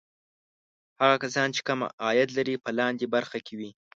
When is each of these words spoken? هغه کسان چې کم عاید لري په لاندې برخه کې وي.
هغه 1.01 1.15
کسان 1.23 1.47
چې 1.55 1.61
کم 1.67 1.79
عاید 2.05 2.29
لري 2.37 2.55
په 2.63 2.69
لاندې 2.79 3.05
برخه 3.15 3.37
کې 3.45 3.53
وي. 3.59 3.71